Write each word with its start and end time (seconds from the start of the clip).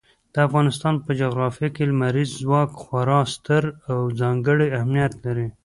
د 0.33 0.35
افغانستان 0.47 0.95
په 1.05 1.11
جغرافیه 1.21 1.69
کې 1.75 1.83
لمریز 1.91 2.29
ځواک 2.43 2.69
خورا 2.81 3.21
ستر 3.33 3.63
او 3.91 3.99
ځانګړی 4.19 4.67
اهمیت 4.77 5.13
لري. 5.25 5.47